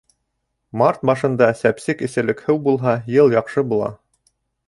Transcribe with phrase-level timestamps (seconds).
[0.81, 3.93] Март башында сәпсек эсерлек һыу булһа, йыл яҡшы була.